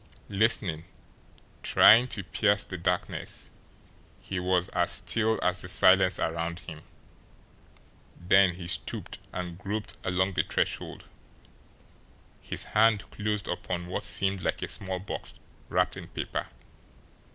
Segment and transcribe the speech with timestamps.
[0.29, 0.85] Listening,
[1.61, 3.51] trying to pierce the darkness,
[4.19, 6.81] he was as still as the silence around him;
[8.19, 11.03] then he stooped and groped along the threshold.
[12.41, 15.35] His hand closed upon what seemed like a small box
[15.69, 16.47] wrapped in paper.